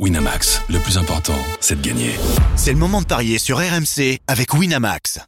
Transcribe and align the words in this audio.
Winamax, 0.00 0.60
le 0.70 0.80
plus 0.80 0.98
important, 0.98 1.38
c'est 1.60 1.80
de 1.80 1.86
gagner. 1.86 2.10
C'est 2.56 2.72
le 2.72 2.78
moment 2.78 3.00
de 3.00 3.06
parier 3.06 3.38
sur 3.38 3.58
RMC 3.58 4.18
avec 4.26 4.52
Winamax. 4.52 5.20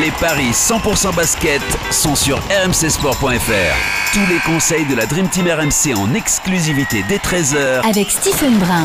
Les 0.00 0.10
paris 0.20 0.50
100% 0.50 1.14
basket 1.14 1.62
sont 1.92 2.16
sur 2.16 2.38
rmcsport.fr. 2.38 4.12
Tous 4.12 4.26
les 4.28 4.40
conseils 4.44 4.84
de 4.86 4.96
la 4.96 5.06
Dream 5.06 5.28
Team 5.28 5.46
RMC 5.46 5.96
en 5.96 6.12
exclusivité 6.14 7.04
dès 7.08 7.18
13h 7.18 7.88
avec 7.88 8.10
Stephen 8.10 8.58
Brun. 8.58 8.84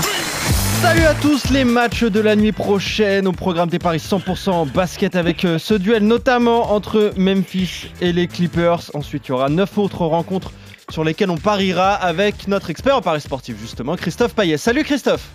Salut 0.84 1.06
à 1.06 1.16
tous 1.16 1.50
les 1.50 1.64
matchs 1.64 2.04
de 2.04 2.20
la 2.20 2.36
nuit 2.36 2.52
prochaine 2.52 3.28
au 3.28 3.32
programme 3.32 3.70
des 3.70 3.80
paris 3.80 3.98
100% 3.98 4.72
basket 4.74 5.16
avec 5.16 5.44
euh, 5.44 5.58
ce 5.58 5.74
duel 5.74 6.04
notamment 6.06 6.72
entre 6.72 7.14
Memphis 7.18 7.88
et 8.00 8.14
les 8.14 8.28
Clippers. 8.28 8.92
Ensuite 8.94 9.28
il 9.28 9.30
y 9.30 9.32
aura 9.32 9.50
9 9.50 9.76
autres 9.80 10.06
rencontres 10.06 10.52
sur 10.90 11.04
lesquelles 11.04 11.30
on 11.30 11.38
pariera 11.38 11.94
avec 11.94 12.48
notre 12.48 12.70
expert 12.70 12.96
en 12.96 13.02
paris 13.02 13.22
sportif 13.22 13.58
justement 13.60 13.96
Christophe 13.96 14.34
Payet. 14.34 14.58
Salut 14.58 14.84
Christophe 14.84 15.30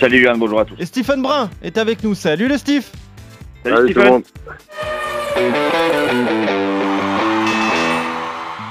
Salut 0.00 0.22
Yann, 0.22 0.38
bonjour 0.38 0.60
à 0.60 0.64
tous. 0.64 0.76
Et 0.78 0.86
Stephen 0.86 1.22
Brun 1.22 1.50
est 1.62 1.76
avec 1.76 2.02
nous. 2.04 2.14
Salut 2.14 2.48
le 2.48 2.56
Steve 2.56 2.86
Salut, 3.64 3.76
Salut 3.76 3.94
tout 3.94 4.00
le 4.00 4.10
monde. 4.10 4.22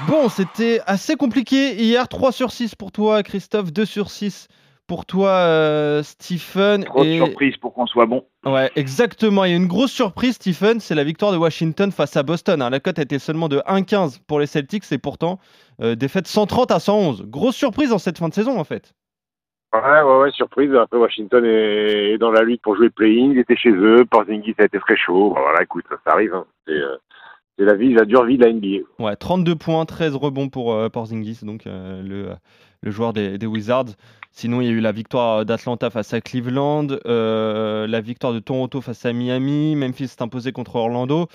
Bon, 0.07 0.29
c'était 0.29 0.79
assez 0.87 1.15
compliqué 1.15 1.75
hier. 1.75 2.07
3 2.07 2.31
sur 2.31 2.51
6 2.51 2.75
pour 2.75 2.93
toi, 2.93 3.23
Christophe. 3.23 3.73
2 3.73 3.85
sur 3.85 4.09
6 4.09 4.47
pour 4.87 5.05
toi, 5.05 5.29
euh, 5.29 6.01
Stephen. 6.03 6.83
Trop 6.85 7.03
de 7.03 7.09
Et- 7.09 7.17
surprises 7.17 7.57
pour 7.57 7.73
qu'on 7.73 7.85
soit 7.85 8.05
bon. 8.05 8.25
Ouais, 8.45 8.71
exactement. 8.75 9.43
Il 9.43 9.51
y 9.51 9.53
a 9.53 9.57
une 9.57 9.67
grosse 9.67 9.91
surprise, 9.91 10.35
Stephen. 10.35 10.79
C'est 10.79 10.95
la 10.95 11.03
victoire 11.03 11.31
de 11.33 11.37
Washington 11.37 11.91
face 11.91 12.15
à 12.17 12.23
Boston. 12.23 12.61
hein. 12.61 12.69
La 12.69 12.79
cote 12.79 12.97
était 12.99 13.19
seulement 13.19 13.49
de 13.49 13.61
1,15 13.67 14.19
pour 14.25 14.39
les 14.39 14.45
Celtics 14.47 14.89
et 14.91 14.97
pourtant 14.97 15.39
euh, 15.81 15.95
défaite 15.95 16.27
130 16.27 16.71
à 16.71 16.79
111. 16.79 17.23
Grosse 17.27 17.55
surprise 17.55 17.89
dans 17.89 17.97
cette 17.99 18.17
fin 18.17 18.29
de 18.29 18.33
saison, 18.33 18.57
en 18.59 18.63
fait. 18.63 18.93
Ouais, 19.73 19.81
ouais, 20.01 20.17
ouais, 20.21 20.31
surprise. 20.31 20.73
Après, 20.73 20.97
Washington 20.97 21.43
est, 21.43 22.13
est 22.13 22.17
dans 22.17 22.31
la 22.31 22.41
lutte 22.41 22.61
pour 22.61 22.75
jouer 22.77 22.85
le 22.85 22.91
play-in. 22.91 23.31
Ils 23.33 23.39
étaient 23.39 23.57
chez 23.57 23.71
eux. 23.71 24.05
Porzingis 24.09 24.55
a 24.59 24.63
été 24.63 24.79
très 24.79 24.95
chaud. 24.95 25.33
Bon, 25.35 25.41
Voilà, 25.41 25.61
écoute, 25.61 25.83
ça, 25.89 25.97
ça 26.05 26.13
arrive. 26.13 26.33
hein. 26.33 26.45
C'est 26.65 26.73
euh, 26.73 26.95
c'est 27.59 27.65
la 27.65 27.73
vie, 27.73 27.91
la 27.93 28.05
dure 28.05 28.23
vie 28.23 28.37
de 28.37 28.45
la 28.45 28.53
NBA. 28.53 28.85
Ouais, 28.99 29.15
32 29.15 29.55
points, 29.55 29.83
13 29.85 30.15
rebonds 30.15 30.47
pour 30.47 30.73
euh, 30.73 30.89
Porzingis, 30.89 31.39
donc 31.41 31.65
euh, 31.65 32.01
le, 32.03 32.29
le 32.81 32.91
joueur 32.91 33.13
des, 33.13 33.45
Wizards. 33.45 33.95
Sinon, 34.31 34.61
il 34.61 34.65
y 34.65 34.69
a 34.69 34.73
eu 34.73 34.79
la 34.79 34.91
victoire 34.91 35.45
d'Atlanta 35.45 35.89
face 35.89 36.13
à 36.13 36.21
Cleveland, 36.21 36.87
euh, 37.07 37.87
la 37.87 38.01
victoire 38.01 38.33
de 38.33 38.39
Toronto 38.39 38.81
face 38.81 39.05
à 39.05 39.13
Miami, 39.13 39.75
Memphis 39.75 40.09
s'est 40.09 40.21
imposé 40.21 40.51
contre 40.51 40.75
Orlando. 40.75 41.27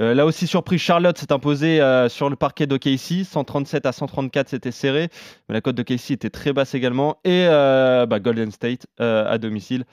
Euh, 0.00 0.14
là 0.14 0.26
aussi, 0.26 0.46
surprise, 0.46 0.80
Charlotte 0.80 1.16
s'est 1.18 1.32
imposée 1.32 1.80
euh, 1.80 2.08
sur 2.08 2.30
le 2.30 2.36
parquet 2.36 2.66
d'OKC, 2.66 3.24
137 3.24 3.86
à 3.86 3.92
134, 3.92 4.48
c'était 4.50 4.70
serré, 4.70 5.08
mais 5.48 5.54
la 5.54 5.60
cote 5.60 5.74
d'OKC 5.74 6.12
était 6.12 6.30
très 6.30 6.52
basse 6.52 6.74
également. 6.74 7.16
Et 7.24 7.46
bah, 7.46 8.20
Golden 8.20 8.52
State 8.52 8.86
à 8.98 9.38
domicile, 9.38 9.84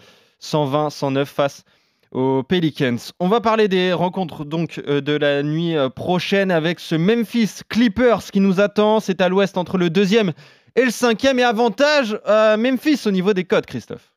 120-109 0.41 1.25
face 1.25 1.63
aux 2.11 2.43
Pelicans. 2.43 2.97
On 3.19 3.27
va 3.27 3.41
parler 3.41 3.67
des 3.67 3.93
rencontres 3.93 4.45
donc 4.45 4.79
de 4.79 5.13
la 5.13 5.41
nuit 5.41 5.73
prochaine 5.95 6.51
avec 6.51 6.79
ce 6.79 6.93
Memphis 6.93 7.61
Clippers 7.67 8.25
qui 8.31 8.39
nous 8.39 8.61
attend. 8.61 8.99
C'est 8.99 9.21
à 9.21 9.29
l'ouest 9.29 9.57
entre 9.57 9.79
le 9.79 9.89
deuxième 9.89 10.33
et 10.75 10.85
le 10.85 10.91
cinquième 10.91 11.39
et 11.39 11.43
avantage 11.43 12.19
à 12.25 12.57
Memphis 12.57 13.03
au 13.05 13.11
niveau 13.11 13.33
des 13.33 13.43
codes, 13.43 13.65
Christophe. 13.65 14.13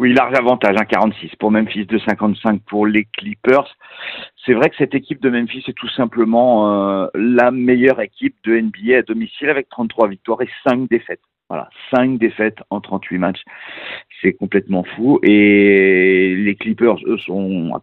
Oui, 0.00 0.12
large 0.12 0.36
avantage, 0.36 0.74
1,46 0.74 1.36
pour 1.38 1.52
Memphis, 1.52 1.84
2,55 1.84 2.60
pour 2.66 2.84
les 2.84 3.04
Clippers. 3.04 3.76
C'est 4.44 4.52
vrai 4.52 4.68
que 4.68 4.76
cette 4.76 4.94
équipe 4.94 5.22
de 5.22 5.30
Memphis 5.30 5.62
est 5.68 5.76
tout 5.76 5.88
simplement 5.90 7.02
euh, 7.02 7.06
la 7.14 7.52
meilleure 7.52 8.00
équipe 8.00 8.34
de 8.42 8.58
NBA 8.58 8.98
à 8.98 9.02
domicile 9.02 9.50
avec 9.50 9.68
33 9.68 10.08
victoires 10.08 10.42
et 10.42 10.48
5 10.66 10.88
défaites. 10.88 11.20
Voilà, 11.48 11.68
5 11.94 12.18
défaites 12.18 12.58
en 12.70 12.80
38 12.80 13.18
matchs. 13.18 13.42
C'est 14.20 14.32
complètement 14.32 14.82
fou. 14.96 15.20
Et 15.22 16.34
les 16.34 16.56
Clippers, 16.56 16.96
eux, 17.06 17.18
sont 17.18 17.80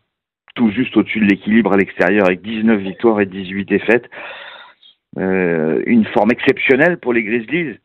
tout 0.55 0.69
juste 0.71 0.97
au-dessus 0.97 1.19
de 1.19 1.25
l'équilibre 1.25 1.71
à 1.71 1.77
l'extérieur 1.77 2.25
avec 2.25 2.41
19 2.41 2.77
victoires 2.81 3.21
et 3.21 3.25
18 3.25 3.65
défaites. 3.65 4.09
Euh, 5.17 5.81
une 5.85 6.05
forme 6.05 6.31
exceptionnelle 6.31 6.97
pour 6.97 7.13
les 7.13 7.23
Grizzlies. 7.23 7.77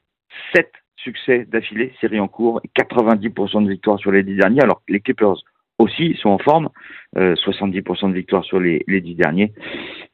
7 0.55 0.71
succès 0.97 1.45
d'affilée, 1.47 1.95
série 2.01 2.21
en 2.21 2.29
cours, 2.29 2.61
et 2.65 2.71
90% 2.81 3.65
de 3.65 3.71
victoires 3.71 3.99
sur 3.99 4.11
les 4.11 4.23
10 4.23 4.37
derniers, 4.37 4.63
alors 4.63 4.83
les 4.89 5.01
Clippers 5.01 5.37
aussi 5.79 6.15
sont 6.21 6.31
en 6.31 6.39
forme, 6.39 6.69
euh, 7.17 7.35
70% 7.37 8.09
de 8.11 8.15
victoires 8.15 8.45
sur 8.45 8.61
les, 8.61 8.85
les 8.87 9.01
10 9.01 9.15
derniers. 9.15 9.53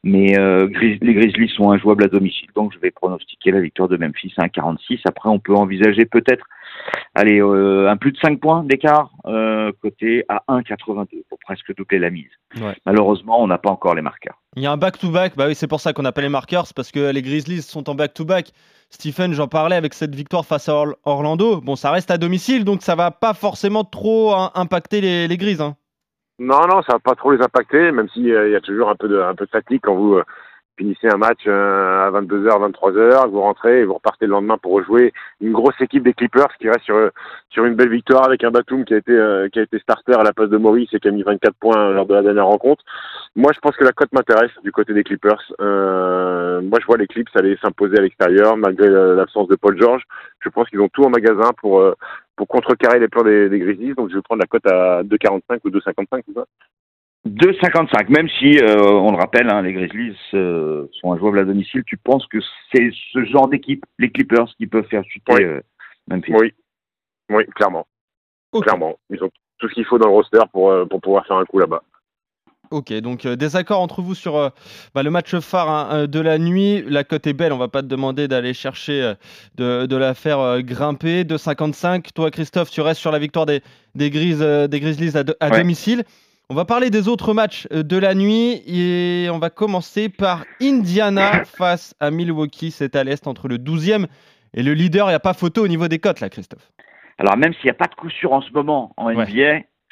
Mais 0.04 0.38
euh, 0.38 0.66
Gris- 0.66 0.98
les 1.00 1.14
Grizzlies 1.14 1.48
sont 1.56 1.70
injouables 1.70 2.04
à 2.04 2.08
domicile, 2.08 2.48
donc 2.56 2.72
je 2.74 2.78
vais 2.80 2.90
pronostiquer 2.90 3.50
la 3.50 3.60
victoire 3.60 3.88
de 3.88 3.96
Memphis 3.96 4.32
à 4.38 4.46
1,46. 4.46 5.00
Après, 5.04 5.28
on 5.28 5.38
peut 5.38 5.54
envisager 5.54 6.04
peut-être 6.06 6.44
allez, 7.14 7.40
euh, 7.40 7.88
un 7.90 7.96
plus 7.96 8.12
de 8.12 8.18
5 8.18 8.40
points 8.40 8.64
d'écart, 8.64 9.10
euh, 9.26 9.70
côté 9.80 10.24
à 10.28 10.42
1,82 10.48 11.06
pour 11.28 11.38
presque 11.38 11.74
doubler 11.76 11.98
la 11.98 12.10
mise. 12.10 12.30
Ouais. 12.60 12.74
Malheureusement, 12.86 13.40
on 13.42 13.46
n'a 13.46 13.58
pas 13.58 13.70
encore 13.70 13.94
les 13.94 14.02
marqueurs. 14.02 14.40
Il 14.56 14.62
y 14.62 14.66
a 14.66 14.72
un 14.72 14.76
back-to-back, 14.76 15.34
bah 15.36 15.46
oui, 15.48 15.54
c'est 15.54 15.68
pour 15.68 15.80
ça 15.80 15.92
qu'on 15.92 16.04
appelle 16.04 16.24
les 16.24 16.30
marqueurs, 16.30 16.66
c'est 16.66 16.76
parce 16.76 16.90
que 16.90 17.10
les 17.12 17.22
Grizzlies 17.22 17.62
sont 17.62 17.88
en 17.88 17.94
back-to-back. 17.94 18.50
Stephen, 18.90 19.32
j'en 19.32 19.48
parlais 19.48 19.76
avec 19.76 19.94
cette 19.94 20.14
victoire 20.14 20.44
face 20.44 20.68
à 20.68 20.72
Orl- 20.74 20.94
Orlando. 21.04 21.60
Bon, 21.60 21.76
ça 21.76 21.90
reste 21.90 22.10
à 22.10 22.18
domicile, 22.18 22.64
donc 22.64 22.82
ça 22.82 22.94
va 22.94 23.10
pas 23.10 23.32
forcément 23.34 23.84
trop 23.84 24.32
hein, 24.34 24.50
impacter 24.54 25.00
les, 25.00 25.28
les 25.28 25.36
Grises. 25.36 25.60
hein. 25.62 25.76
Non, 26.42 26.66
non, 26.66 26.82
ça 26.82 26.94
va 26.94 26.98
pas 26.98 27.14
trop 27.14 27.30
les 27.30 27.40
impacter, 27.40 27.92
même 27.92 28.08
s'il 28.08 28.26
y 28.26 28.56
a 28.56 28.60
toujours 28.60 28.88
un 28.90 28.96
peu 28.96 29.06
de, 29.06 29.16
un 29.20 29.34
fatigue 29.46 29.80
quand 29.84 29.94
vous 29.94 30.14
euh, 30.14 30.24
finissez 30.76 31.06
un 31.08 31.16
match 31.16 31.42
euh, 31.46 32.08
à 32.08 32.10
22h, 32.10 32.72
23h, 32.72 33.28
vous 33.30 33.40
rentrez 33.40 33.80
et 33.80 33.84
vous 33.84 33.94
repartez 33.94 34.26
le 34.26 34.32
lendemain 34.32 34.58
pour 34.58 34.72
rejouer 34.72 35.12
une 35.40 35.52
grosse 35.52 35.80
équipe 35.80 36.02
des 36.02 36.14
Clippers 36.14 36.48
qui 36.58 36.68
reste 36.68 36.84
sur, 36.84 36.96
euh, 36.96 37.10
une 37.56 37.76
belle 37.76 37.90
victoire 37.90 38.26
avec 38.26 38.42
un 38.42 38.50
Batum 38.50 38.84
qui 38.84 38.94
a 38.94 38.96
été, 38.96 39.12
euh, 39.12 39.48
qui 39.50 39.60
a 39.60 39.62
été 39.62 39.78
starter 39.78 40.14
à 40.14 40.24
la 40.24 40.32
place 40.32 40.48
de 40.48 40.56
Maurice 40.56 40.92
et 40.92 40.98
qui 40.98 41.06
a 41.06 41.12
mis 41.12 41.22
24 41.22 41.54
points 41.60 41.92
lors 41.92 42.06
de 42.06 42.14
la 42.14 42.22
dernière 42.22 42.46
rencontre. 42.46 42.82
Moi, 43.36 43.52
je 43.54 43.60
pense 43.60 43.76
que 43.76 43.84
la 43.84 43.92
cote 43.92 44.12
m'intéresse 44.12 44.50
du 44.64 44.72
côté 44.72 44.94
des 44.94 45.04
Clippers. 45.04 45.52
Euh, 45.60 46.60
moi, 46.62 46.80
je 46.80 46.86
vois 46.86 46.96
les 46.96 47.06
Clips 47.06 47.28
aller 47.34 47.56
s'imposer 47.62 47.98
à 47.98 48.02
l'extérieur 48.02 48.56
malgré 48.56 48.88
euh, 48.88 49.14
l'absence 49.14 49.46
de 49.46 49.56
Paul 49.56 49.78
George. 49.80 50.02
Je 50.40 50.48
pense 50.48 50.68
qu'ils 50.68 50.80
ont 50.80 50.88
tout 50.88 51.04
en 51.04 51.10
magasin 51.10 51.52
pour, 51.60 51.80
euh, 51.80 51.94
pour 52.42 52.48
contrecarrer 52.48 52.98
les 52.98 53.06
plans 53.06 53.22
des, 53.22 53.48
des 53.48 53.60
Grizzlies. 53.60 53.94
Donc, 53.94 54.10
je 54.10 54.16
vais 54.16 54.22
prendre 54.22 54.40
la 54.40 54.48
cote 54.48 54.66
à 54.66 55.04
2,45 55.04 55.60
ou 55.64 55.70
2,55, 55.70 56.22
c'est 56.26 56.34
ça? 56.34 56.44
2,55, 57.24 58.10
même 58.10 58.28
si, 58.40 58.58
euh, 58.58 58.82
on 58.82 59.12
le 59.12 59.16
rappelle, 59.16 59.48
hein, 59.48 59.62
les 59.62 59.72
Grizzlies 59.72 60.16
euh, 60.34 60.88
sont 61.00 61.12
injouables 61.12 61.38
à 61.38 61.44
domicile, 61.44 61.84
tu 61.86 61.96
penses 61.96 62.26
que 62.26 62.38
c'est 62.74 62.90
ce 63.12 63.24
genre 63.26 63.46
d'équipe, 63.46 63.84
les 64.00 64.10
Clippers, 64.10 64.46
qui 64.56 64.66
peuvent 64.66 64.88
faire 64.88 65.04
chuter 65.04 65.34
Oui. 65.34 65.44
euh, 65.44 65.60
Memphis? 66.08 66.34
Oui, 66.34 66.52
oui, 67.30 67.46
clairement, 67.54 67.86
clairement. 68.52 68.96
Ils 69.10 69.22
ont 69.22 69.30
tout 69.58 69.68
ce 69.68 69.74
qu'il 69.74 69.84
faut 69.84 69.98
dans 69.98 70.08
le 70.08 70.14
roster 70.14 70.40
pour, 70.52 70.72
euh, 70.72 70.84
pour 70.84 71.00
pouvoir 71.00 71.24
faire 71.28 71.36
un 71.36 71.44
coup 71.44 71.60
là-bas. 71.60 71.84
Ok, 72.72 72.92
donc 72.94 73.26
euh, 73.26 73.36
désaccord 73.36 73.80
entre 73.80 74.00
vous 74.02 74.14
sur 74.14 74.36
euh, 74.36 74.48
bah, 74.94 75.02
le 75.02 75.10
match 75.10 75.36
phare 75.38 75.68
hein, 75.68 75.88
euh, 75.92 76.06
de 76.06 76.18
la 76.20 76.38
nuit. 76.38 76.82
La 76.88 77.04
cote 77.04 77.26
est 77.26 77.32
belle, 77.34 77.52
on 77.52 77.58
va 77.58 77.68
pas 77.68 77.82
te 77.82 77.86
demander 77.86 78.28
d'aller 78.28 78.54
chercher 78.54 79.12
de, 79.56 79.86
de 79.86 79.96
la 79.96 80.14
faire 80.14 80.62
grimper. 80.62 81.24
2,55. 81.24 82.12
Toi, 82.14 82.30
Christophe, 82.30 82.70
tu 82.70 82.80
restes 82.80 83.00
sur 83.00 83.12
la 83.12 83.18
victoire 83.18 83.46
des, 83.46 83.60
des, 83.94 84.10
des 84.10 84.80
Grizzlies 84.80 85.16
à, 85.16 85.22
do- 85.22 85.34
à 85.40 85.50
Ouais. 85.50 85.58
domicile. 85.58 86.04
On 86.50 86.54
va 86.54 86.64
parler 86.64 86.90
des 86.90 87.08
autres 87.08 87.32
matchs 87.32 87.66
de 87.70 87.96
la 87.96 88.14
nuit 88.14 88.62
et 88.66 89.28
on 89.30 89.38
va 89.38 89.48
commencer 89.50 90.08
par 90.08 90.44
Indiana 90.60 91.44
face 91.44 91.94
à 92.00 92.10
Milwaukee. 92.10 92.70
C'est 92.70 92.94
à 92.96 93.04
l'est 93.04 93.26
entre 93.26 93.48
le 93.48 93.56
12e 93.58 94.06
et 94.54 94.62
le 94.62 94.74
leader. 94.74 95.06
Il 95.06 95.10
n'y 95.12 95.14
a 95.14 95.20
pas 95.20 95.32
photo 95.34 95.64
au 95.64 95.68
niveau 95.68 95.88
des 95.88 95.98
cotes 95.98 96.20
là, 96.20 96.28
Christophe? 96.28 96.70
Alors 97.18 97.36
même 97.36 97.52
s'il 97.54 97.64
n'y 97.64 97.70
a 97.70 97.74
pas 97.74 97.86
de 97.86 97.94
coup 97.94 98.10
sûr 98.10 98.32
en 98.32 98.42
ce 98.42 98.50
moment 98.50 98.92
en 98.96 99.06
Ouais. 99.14 99.14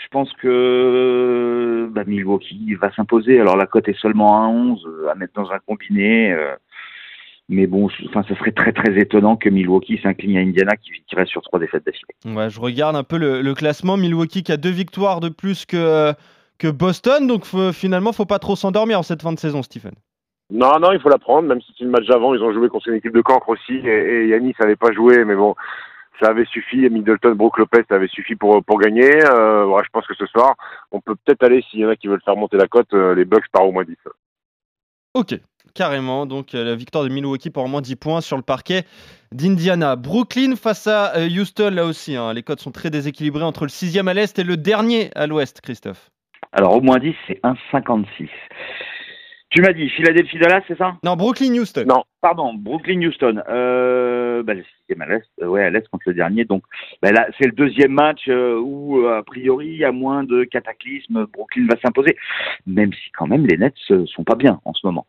Je 0.02 0.08
pense 0.10 0.32
que 0.34 1.88
bah, 1.92 2.04
Milwaukee 2.06 2.74
va 2.80 2.92
s'imposer. 2.94 3.40
Alors 3.40 3.56
la 3.56 3.66
cote 3.66 3.88
est 3.88 3.98
seulement 4.00 4.42
à 4.44 4.48
11, 4.48 4.86
euh, 4.86 5.08
à 5.10 5.14
mettre 5.14 5.34
dans 5.34 5.50
un 5.50 5.58
combiné. 5.58 6.32
euh, 6.32 6.54
mais 7.48 7.66
bon, 7.66 7.88
enfin, 8.08 8.22
ce 8.28 8.34
serait 8.36 8.52
très 8.52 8.72
très 8.72 8.96
étonnant 8.98 9.36
que 9.36 9.48
Milwaukee 9.48 9.98
s'incline 10.02 10.36
à 10.36 10.40
Indiana 10.40 10.76
qui, 10.76 10.92
qui 11.06 11.16
reste 11.16 11.32
sur 11.32 11.42
trois 11.42 11.58
défaites 11.58 11.84
d'affilée. 11.84 12.36
Ouais, 12.36 12.48
je 12.48 12.60
regarde 12.60 12.94
un 12.96 13.02
peu 13.02 13.18
le, 13.18 13.42
le 13.42 13.54
classement. 13.54 13.96
Milwaukee 13.96 14.42
qui 14.44 14.52
a 14.52 14.56
deux 14.56 14.70
victoires 14.70 15.18
de 15.20 15.28
plus 15.30 15.66
que, 15.66 16.12
que 16.58 16.68
Boston. 16.68 17.26
Donc 17.26 17.44
faut- 17.44 17.72
finalement, 17.72 18.12
faut 18.12 18.24
pas 18.24 18.38
trop 18.38 18.54
s'endormir 18.56 19.00
en 19.00 19.02
cette 19.02 19.22
fin 19.22 19.32
de 19.32 19.38
saison, 19.38 19.62
Stephen. 19.62 19.92
Non, 20.52 20.78
non, 20.80 20.92
il 20.92 21.00
faut 21.00 21.08
la 21.08 21.18
prendre, 21.18 21.48
même 21.48 21.60
si 21.60 21.72
c'est 21.78 21.84
le 21.84 21.90
match 21.90 22.06
d'avant, 22.06 22.34
ils 22.34 22.42
ont 22.42 22.52
joué 22.52 22.68
contre 22.68 22.88
une 22.88 22.94
équipe 22.96 23.14
de 23.14 23.20
cancre 23.20 23.48
aussi, 23.50 23.72
et, 23.74 24.24
et 24.24 24.28
Yanis 24.28 24.54
n'avait 24.60 24.74
pas 24.76 24.90
joué, 24.92 25.24
mais 25.24 25.36
bon, 25.36 25.54
ça 26.20 26.30
avait 26.30 26.44
suffi, 26.46 26.84
et 26.84 26.90
Middleton, 26.90 27.34
Brook 27.34 27.58
Lopez, 27.58 27.82
ça 27.88 27.94
avait 27.96 28.08
suffi 28.08 28.34
pour, 28.34 28.62
pour 28.64 28.78
gagner. 28.78 29.10
Euh, 29.24 29.64
ouais, 29.66 29.82
je 29.84 29.90
pense 29.90 30.06
que 30.06 30.14
ce 30.14 30.26
soir, 30.26 30.54
on 30.90 31.00
peut 31.00 31.14
peut-être 31.14 31.42
aller, 31.44 31.62
s'il 31.70 31.80
y 31.80 31.86
en 31.86 31.90
a 31.90 31.96
qui 31.96 32.08
veulent 32.08 32.22
faire 32.24 32.36
monter 32.36 32.56
la 32.56 32.66
cote, 32.66 32.92
euh, 32.92 33.14
les 33.14 33.24
Bucks 33.24 33.48
par 33.52 33.66
au 33.66 33.72
moins 33.72 33.84
10. 33.84 33.96
Ok, 35.14 35.34
carrément. 35.74 36.26
Donc 36.26 36.54
euh, 36.54 36.64
la 36.64 36.74
victoire 36.74 37.04
de 37.04 37.08
Milwaukee 37.08 37.50
pour 37.50 37.64
au 37.64 37.68
moins 37.68 37.80
10 37.80 37.96
points 37.96 38.20
sur 38.20 38.36
le 38.36 38.42
parquet 38.42 38.84
d'Indiana. 39.32 39.96
Brooklyn 39.96 40.56
face 40.56 40.86
à 40.86 41.16
euh, 41.16 41.28
Houston, 41.28 41.70
là 41.70 41.84
aussi. 41.84 42.16
hein. 42.16 42.32
Les 42.32 42.42
cotes 42.42 42.60
sont 42.60 42.70
très 42.70 42.90
déséquilibrées 42.90 43.44
entre 43.44 43.64
le 43.64 43.70
sixième 43.70 44.08
à 44.08 44.14
l'est 44.14 44.38
et 44.38 44.44
le 44.44 44.56
dernier 44.56 45.10
à 45.16 45.26
l'ouest, 45.26 45.60
Christophe. 45.60 46.10
Alors 46.52 46.76
au 46.76 46.80
moins 46.80 46.98
10, 46.98 47.14
c'est 47.26 47.40
1,56. 47.42 48.28
Tu 49.50 49.62
m'as 49.62 49.72
dit 49.72 49.88
Philadelphie 49.90 50.38
Dallas, 50.38 50.62
c'est 50.68 50.78
ça? 50.78 50.96
Non, 51.04 51.16
Brooklyn 51.16 51.52
Houston. 51.54 51.84
Non. 51.86 52.04
Pardon, 52.20 52.54
Brooklyn 52.54 53.02
Houston. 53.02 53.42
Euh, 53.48 54.42
bah, 54.42 54.54
le 54.54 54.62
sixième 54.78 55.02
à 55.02 55.06
l'est, 55.06 55.26
euh, 55.42 55.46
ouais, 55.46 55.64
à 55.64 55.70
l'est 55.70 55.88
contre 55.88 56.04
le 56.06 56.14
dernier. 56.14 56.44
Donc 56.44 56.62
bah, 57.02 57.10
là, 57.12 57.26
c'est 57.38 57.46
le 57.46 57.52
deuxième 57.52 57.92
match 57.92 58.28
euh, 58.28 58.60
où, 58.60 58.98
euh, 58.98 59.18
a 59.18 59.22
priori, 59.22 59.84
à 59.84 59.90
moins 59.90 60.22
de 60.22 60.44
cataclysme, 60.44 61.26
Brooklyn 61.32 61.66
va 61.68 61.76
s'imposer. 61.80 62.16
Même 62.66 62.92
si 62.92 63.10
quand 63.12 63.26
même 63.26 63.46
les 63.46 63.56
Nets 63.56 63.74
sont 64.06 64.24
pas 64.24 64.36
bien 64.36 64.60
en 64.64 64.74
ce 64.74 64.86
moment. 64.86 65.06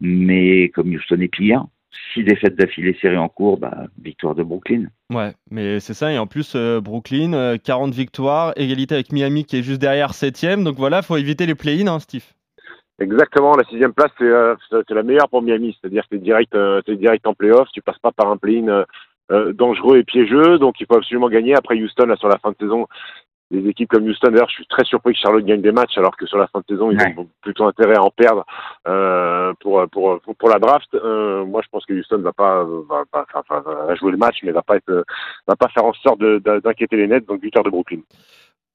Mais 0.00 0.68
comme 0.70 0.94
Houston 0.94 1.20
est 1.20 1.28
pire, 1.28 1.64
six 2.12 2.24
défaites 2.24 2.56
d'affilée 2.56 2.96
serrées 3.00 3.16
en 3.16 3.28
cours, 3.28 3.58
bah, 3.58 3.86
victoire 4.02 4.34
de 4.34 4.42
Brooklyn. 4.42 4.86
Ouais, 5.10 5.32
mais 5.50 5.80
c'est 5.80 5.94
ça. 5.94 6.12
Et 6.12 6.18
en 6.18 6.26
plus, 6.26 6.54
euh, 6.54 6.80
Brooklyn, 6.80 7.32
euh, 7.32 7.56
40 7.62 7.94
victoires, 7.94 8.52
égalité 8.56 8.94
avec 8.94 9.12
Miami 9.12 9.44
qui 9.44 9.58
est 9.58 9.62
juste 9.62 9.80
derrière 9.80 10.12
7ème. 10.12 10.64
Donc 10.64 10.76
voilà, 10.76 11.02
faut 11.02 11.16
éviter 11.16 11.46
les 11.46 11.54
play-in, 11.54 11.86
hein, 11.86 11.98
Steve. 11.98 12.24
Exactement, 13.00 13.52
la 13.56 13.64
sixième 13.64 13.92
place, 13.92 14.10
c'est 14.18 14.24
euh, 14.24 14.54
c'est- 14.70 14.90
la 14.90 15.02
meilleure 15.04 15.28
pour 15.28 15.40
Miami. 15.42 15.76
C'est-à-dire 15.80 16.02
que 16.04 16.08
tu 16.10 16.16
es 16.16 16.18
direct, 16.18 16.54
euh, 16.54 16.82
direct 16.88 17.26
en 17.26 17.34
playoff, 17.34 17.68
tu 17.72 17.80
passes 17.80 17.98
pas 17.98 18.10
par 18.12 18.28
un 18.28 18.36
play-in 18.36 18.68
euh, 18.68 18.84
euh, 19.30 19.52
dangereux 19.52 19.98
et 19.98 20.04
piégeux, 20.04 20.58
donc 20.58 20.80
il 20.80 20.86
faut 20.86 20.96
absolument 20.96 21.28
gagner. 21.28 21.54
Après 21.54 21.76
Houston, 21.76 22.06
là, 22.06 22.16
sur 22.16 22.28
la 22.28 22.38
fin 22.38 22.50
de 22.50 22.56
saison, 22.58 22.86
les 23.50 23.66
équipes 23.68 23.88
comme 23.90 24.04
Houston, 24.06 24.30
d'ailleurs, 24.30 24.48
je 24.48 24.54
suis 24.56 24.66
très 24.66 24.84
surpris 24.84 25.12
que 25.12 25.18
Charlotte 25.20 25.44
gagne 25.44 25.60
des 25.62 25.70
matchs, 25.72 25.96
alors 25.96 26.16
que 26.16 26.26
sur 26.26 26.38
la 26.38 26.48
fin 26.48 26.58
de 26.60 26.64
saison, 26.68 26.90
ils 26.90 26.98
Ouais. 26.98 27.14
ont 27.16 27.28
plutôt 27.40 27.64
intérêt 27.66 27.96
à 27.96 28.02
en 28.02 28.10
perdre 28.10 28.44
pour, 29.60 29.86
pour, 29.90 30.20
pour, 30.20 30.34
pour 30.36 30.48
la 30.48 30.58
draft. 30.58 30.92
Moi, 30.92 31.60
je 31.62 31.68
pense 31.70 31.86
que 31.86 31.92
Houston 31.94 32.18
va 32.18 32.32
pas, 32.32 32.64
va, 32.64 33.04
va, 33.12 33.24
va- 33.32 33.60
va- 33.60 33.84
va 33.86 33.94
jouer 33.94 34.10
le 34.12 34.18
match, 34.18 34.38
mais 34.42 34.50
va 34.52 34.62
pas 34.62 34.76
être, 34.76 35.04
va 35.46 35.56
pas 35.56 35.68
faire 35.68 35.84
en 35.84 35.92
sorte 35.94 36.20
d'inquiéter 36.20 36.96
les 36.96 37.06
Nets, 37.06 37.26
donc 37.26 37.40
victoire 37.40 37.64
de 37.64 37.70
Brooklyn. 37.70 38.00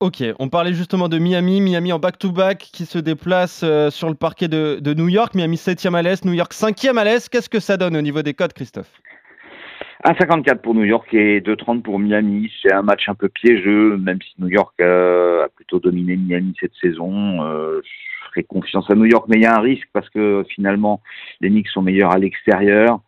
Ok, 0.04 0.22
on 0.38 0.50
parlait 0.50 0.74
justement 0.74 1.08
de 1.08 1.18
Miami, 1.18 1.62
Miami 1.62 1.94
en 1.94 1.98
back-to-back 1.98 2.58
qui 2.58 2.86
se 2.86 3.00
déplace 3.00 3.62
euh, 3.64 3.90
sur 3.90 4.10
le 4.10 4.16
parquet 4.16 4.50
de, 4.50 4.94
New 4.94 5.08
York, 5.08 5.34
Miami 5.34 5.56
7e 5.56 5.96
à 5.96 6.02
l'Est, 6.02 6.26
New 6.26 6.34
York 6.34 6.52
5e 6.52 6.98
à 6.98 7.06
l'Est. 7.06 7.30
Qu'est-ce 7.30 7.50
que 7.50 7.62
ça 7.62 7.78
donne 7.78 7.96
au 7.96 8.02
niveau 8.02 8.22
des 8.22 8.34
codes, 8.34 8.52
Christophe? 8.52 8.92
1,54 10.04 10.58
pour 10.58 10.76
New 10.76 10.84
York 10.84 11.08
et 11.14 11.40
2,30 11.40 11.84
pour 11.84 12.00
Miami. 12.00 12.52
C'est 12.62 12.74
un 12.74 12.82
match 12.82 13.08
un 13.08 13.16
peu 13.16 13.30
piégeux, 13.30 13.96
même 13.96 14.20
si 14.22 14.34
New 14.40 14.50
York 14.50 14.74
euh, 14.82 15.46
a 15.46 15.48
plutôt 15.48 15.80
dominé 15.80 16.18
Miami 16.18 16.54
cette 16.60 16.76
saison. 16.82 17.42
Euh, 17.42 17.80
je 17.82 18.30
ferai 18.32 18.44
confiance 18.44 18.90
à 18.90 18.96
New 18.96 19.06
York, 19.06 19.28
mais 19.30 19.38
il 19.38 19.44
y 19.44 19.46
a 19.46 19.56
un 19.56 19.62
risque 19.62 19.88
parce 19.94 20.10
que 20.10 20.44
finalement, 20.50 21.00
les 21.40 21.48
Knicks 21.48 21.70
sont 21.70 21.82
meilleurs 21.82 22.12
à 22.12 22.18
l'extérieur. 22.18 23.00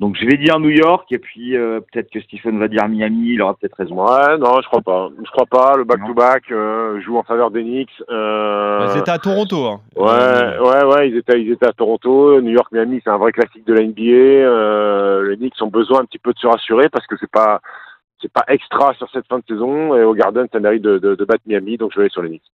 Donc 0.00 0.16
je 0.18 0.24
vais 0.24 0.38
dire 0.38 0.58
New 0.58 0.70
York 0.70 1.12
et 1.12 1.18
puis 1.18 1.54
euh, 1.56 1.80
peut-être 1.80 2.10
que 2.10 2.20
Stephen 2.22 2.58
va 2.58 2.68
dire 2.68 2.88
Miami, 2.88 3.34
il 3.34 3.42
aura 3.42 3.52
peut-être 3.54 3.74
raison. 3.76 3.96
Ouais, 4.02 4.38
non, 4.38 4.60
je 4.62 4.66
crois 4.66 4.80
pas. 4.80 5.10
Je 5.22 5.30
crois 5.30 5.44
pas. 5.44 5.76
Le 5.76 5.84
back-to-back 5.84 6.50
euh, 6.50 6.98
joue 7.02 7.18
en 7.18 7.22
faveur 7.22 7.50
des 7.50 7.62
Knicks. 7.62 7.90
Euh, 8.08 8.88
Ils 8.94 8.98
étaient 9.00 9.10
à 9.10 9.18
Toronto. 9.18 9.66
hein. 9.66 9.80
Ouais, 9.96 10.58
ouais, 10.58 10.84
ouais, 10.86 11.10
ils 11.10 11.16
étaient, 11.18 11.40
ils 11.42 11.52
étaient 11.52 11.66
à 11.66 11.72
Toronto, 11.72 12.40
New 12.40 12.50
York, 12.52 12.68
Miami, 12.72 13.02
c'est 13.04 13.10
un 13.10 13.18
vrai 13.18 13.30
classique 13.30 13.66
de 13.66 13.74
la 13.74 13.82
NBA. 13.82 14.00
Euh, 14.00 15.28
les 15.28 15.36
Knicks 15.36 15.60
ont 15.60 15.66
besoin 15.68 16.00
un 16.00 16.04
petit 16.06 16.18
peu 16.18 16.32
de 16.32 16.38
se 16.38 16.46
rassurer 16.46 16.88
parce 16.88 17.06
que 17.06 17.16
c'est 17.20 17.30
pas, 17.30 17.60
c'est 18.22 18.32
pas 18.32 18.44
extra 18.48 18.94
sur 18.94 19.06
cette 19.12 19.26
fin 19.26 19.38
de 19.38 19.44
saison 19.46 19.94
et 19.96 20.02
au 20.02 20.14
Garden, 20.14 20.46
ça 20.50 20.60
mérite 20.60 20.80
de, 20.82 20.96
de, 20.98 21.14
de 21.14 21.24
battre 21.26 21.42
Miami, 21.46 21.76
donc 21.76 21.90
je 21.92 21.96
vais 21.98 22.04
aller 22.04 22.10
sur 22.10 22.22
les 22.22 22.30
Knicks. 22.30 22.50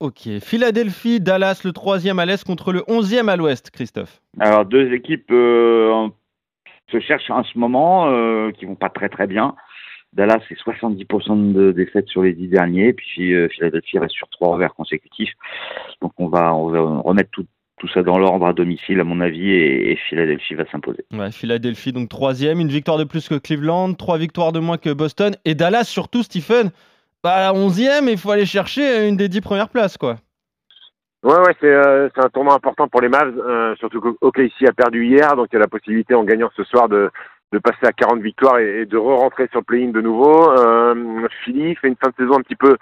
Ok, 0.00 0.28
Philadelphie, 0.40 1.20
Dallas, 1.20 1.60
le 1.64 1.70
3e 1.72 2.18
à 2.18 2.24
l'Est 2.24 2.42
contre 2.44 2.72
le 2.72 2.80
11e 2.80 3.28
à 3.28 3.36
l'Ouest, 3.36 3.70
Christophe. 3.70 4.20
Alors 4.40 4.64
deux 4.64 4.92
équipes 4.92 5.30
euh, 5.30 6.08
se 6.90 7.00
cherchent 7.00 7.30
en 7.30 7.44
ce 7.44 7.58
moment, 7.58 8.08
euh, 8.08 8.50
qui 8.52 8.66
vont 8.66 8.74
pas 8.74 8.88
très 8.88 9.08
très 9.08 9.26
bien. 9.26 9.54
Dallas 10.12 10.40
c'est 10.48 10.56
70% 10.56 11.52
de 11.52 11.72
défaites 11.72 12.08
sur 12.08 12.22
les 12.22 12.34
dix 12.34 12.48
derniers, 12.48 12.92
puis 12.92 13.34
euh, 13.34 13.48
Philadelphie 13.48 13.98
reste 13.98 14.14
sur 14.14 14.28
trois 14.28 14.48
revers 14.48 14.74
consécutifs. 14.74 15.32
Donc 16.00 16.12
on 16.18 16.28
va, 16.28 16.50
remettre 16.50 17.30
tout, 17.32 17.46
ça 17.92 18.02
dans 18.02 18.16
l'ordre 18.16 18.46
à 18.46 18.54
domicile 18.54 18.98
à 19.00 19.04
mon 19.04 19.20
avis 19.20 19.50
et, 19.50 19.98
Philadelphie 20.08 20.54
va 20.54 20.64
s'imposer. 20.70 21.04
Philadelphie, 21.32 21.92
donc 21.92 22.08
3e, 22.08 22.58
une 22.58 22.68
victoire 22.68 22.96
de 22.96 23.04
plus 23.04 23.28
que 23.28 23.34
Cleveland, 23.34 23.92
trois 23.92 24.16
victoires 24.16 24.52
de 24.52 24.58
moins 24.58 24.78
que 24.78 24.90
Boston. 24.90 25.36
Et 25.44 25.54
Dallas, 25.54 25.84
surtout, 25.84 26.22
Stephen, 26.22 26.70
bah, 27.22 27.52
11e, 27.52 28.08
il 28.10 28.16
faut 28.16 28.30
aller 28.30 28.46
chercher 28.46 29.06
une 29.06 29.18
des 29.18 29.28
10 29.28 29.42
premières 29.42 29.68
places, 29.68 29.98
quoi. 29.98 30.16
Ouais, 31.24 31.38
ouais, 31.38 31.56
c'est, 31.58 31.72
euh, 31.72 32.10
c'est 32.14 32.22
un 32.22 32.28
tournoi 32.28 32.52
important 32.54 32.86
pour 32.86 33.00
les 33.00 33.08
Mavs, 33.08 33.38
euh, 33.38 33.74
surtout 33.76 33.98
qu'OKC 33.98 34.68
a 34.68 34.72
perdu 34.72 35.06
hier, 35.06 35.34
donc 35.36 35.48
il 35.50 35.54
y 35.54 35.56
a 35.56 35.60
la 35.60 35.68
possibilité 35.68 36.14
en 36.14 36.22
gagnant 36.22 36.50
ce 36.54 36.64
soir 36.64 36.86
de, 36.90 37.10
de 37.50 37.58
passer 37.58 37.86
à 37.86 37.92
40 37.92 38.20
victoires 38.20 38.58
et, 38.58 38.80
et 38.80 38.84
de 38.84 38.98
re-rentrer 38.98 39.48
sur 39.50 39.60
le 39.60 39.64
play-in 39.64 39.88
de 39.88 40.02
nouveau. 40.02 40.50
Euh, 40.52 41.26
Philly 41.42 41.76
fait 41.76 41.88
une 41.88 41.96
fin 41.96 42.10
de 42.10 42.14
saison 42.16 42.38
un 42.38 42.42
petit 42.42 42.56
peu 42.56 42.76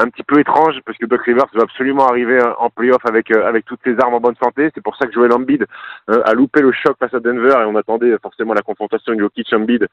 un 0.00 0.08
petit 0.10 0.22
peu 0.22 0.38
étrange 0.38 0.76
parce 0.86 0.96
que 0.96 1.06
Doc 1.06 1.22
Rivers 1.22 1.46
veut 1.52 1.62
absolument 1.62 2.06
arriver 2.06 2.40
euh, 2.40 2.52
en 2.58 2.70
playoff 2.70 3.04
avec 3.04 3.30
euh, 3.32 3.46
avec 3.46 3.64
toutes 3.64 3.80
ses 3.84 3.96
armes 3.98 4.14
en 4.14 4.20
bonne 4.20 4.36
santé. 4.40 4.70
C'est 4.74 4.82
pour 4.82 4.96
ça 4.96 5.06
que 5.06 5.12
Joel 5.12 5.32
Embiid 5.32 5.66
euh, 6.10 6.22
a 6.24 6.34
loupé 6.34 6.60
le 6.60 6.72
choc 6.72 6.96
face 6.98 7.12
à 7.14 7.20
Denver 7.20 7.50
et 7.60 7.64
on 7.64 7.74
attendait 7.74 8.16
forcément 8.22 8.54
la 8.54 8.62
confrontation 8.62 9.18
Jokic 9.18 9.52
Embiid. 9.52 9.88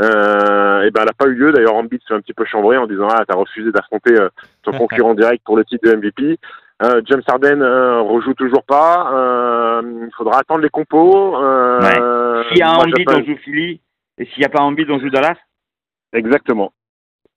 Euh, 0.00 0.82
et 0.82 0.90
ben 0.90 1.02
elle 1.02 1.08
a 1.08 1.14
pas 1.16 1.26
eu 1.26 1.34
lieu. 1.34 1.52
D'ailleurs 1.52 1.74
Embiid 1.74 2.02
s'est 2.06 2.14
un 2.14 2.20
petit 2.20 2.34
peu 2.34 2.44
chambré 2.44 2.76
en 2.76 2.86
disant 2.86 3.08
ah 3.10 3.24
t'as 3.26 3.36
refusé 3.36 3.72
d'affronter 3.72 4.20
euh, 4.20 4.28
ton 4.62 4.72
concurrent 4.78 5.14
direct 5.14 5.42
pour 5.44 5.56
le 5.56 5.64
titre 5.64 5.88
de 5.88 5.96
MVP. 5.96 6.38
Euh, 6.82 7.00
James 7.06 7.22
Harden 7.26 7.62
euh, 7.62 8.02
rejoue 8.02 8.34
toujours 8.34 8.62
pas. 8.64 9.10
Euh, 9.12 9.82
Il 10.06 10.10
faudra 10.16 10.40
attendre 10.40 10.60
les 10.60 10.68
compos. 10.68 11.36
Euh, 11.42 12.44
S'il 12.48 12.58
y 12.58 12.62
a 12.62 12.70
un 12.70 12.74
moi, 12.74 12.84
Embiid, 12.84 12.96
j'appelle- 13.08 13.22
on 13.22 13.26
joue 13.26 13.36
Philly, 13.38 13.80
et 14.18 14.24
s'il 14.26 14.38
n'y 14.40 14.44
a 14.44 14.48
pas 14.50 14.60
Embiid, 14.62 14.90
on 14.90 14.98
joue 14.98 15.08
Dallas? 15.10 15.36
Exactement. 16.12 16.72